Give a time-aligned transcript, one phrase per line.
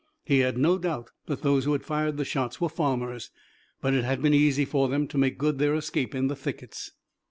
[0.25, 3.29] He had no doubt that those who had fired the shots were farmers,
[3.81, 6.89] but it had been easy for them to make good their escape in the thickets.